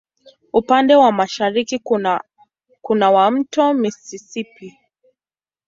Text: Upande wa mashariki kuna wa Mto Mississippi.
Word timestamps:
Upande 0.53 0.95
wa 0.95 1.11
mashariki 1.11 1.79
kuna 2.83 3.11
wa 3.11 3.31
Mto 3.31 3.73
Mississippi. 3.73 4.77